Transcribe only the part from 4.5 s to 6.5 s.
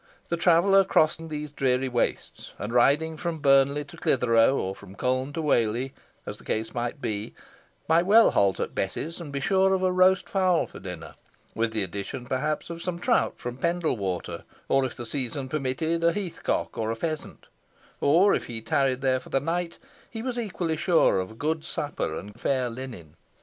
or from Colne to Whalley, as the